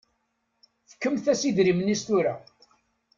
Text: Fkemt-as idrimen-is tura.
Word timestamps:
Fkemt-as 0.91 1.41
idrimen-is 1.49 2.01
tura. 2.07 2.35